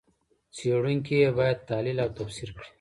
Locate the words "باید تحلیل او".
1.37-2.09